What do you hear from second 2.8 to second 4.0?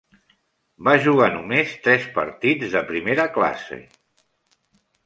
primera classe.